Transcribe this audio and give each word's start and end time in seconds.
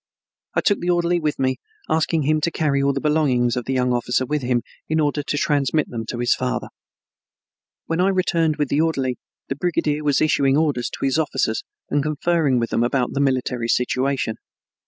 I 0.55 0.61
took 0.61 0.79
the 0.79 0.89
orderly 0.89 1.19
with 1.19 1.37
me, 1.37 1.57
asking 1.87 2.23
him 2.23 2.41
to 2.41 2.49
carry 2.49 2.81
all 2.81 2.91
the 2.91 2.99
belongings 2.99 3.55
of 3.55 3.65
the 3.65 3.73
young 3.75 3.93
officer 3.93 4.25
with 4.25 4.41
him 4.41 4.63
in 4.89 4.99
order 4.99 5.21
to 5.21 5.37
transmit 5.37 5.91
them 5.91 6.07
to 6.07 6.17
his 6.17 6.33
father. 6.33 6.69
When 7.85 7.99
I 8.01 8.07
returned 8.07 8.55
with 8.55 8.69
the 8.69 8.81
orderly, 8.81 9.19
the 9.47 9.55
brigadier 9.55 10.03
was 10.03 10.19
issuing 10.19 10.57
orders 10.57 10.89
to 10.89 11.05
his 11.05 11.19
officers 11.19 11.63
and 11.91 12.01
conferring 12.01 12.57
with 12.57 12.71
them 12.71 12.81
about 12.81 13.11
the 13.13 13.19
military 13.21 13.67
situation. 13.67 14.37